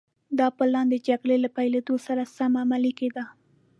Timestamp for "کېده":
2.99-3.23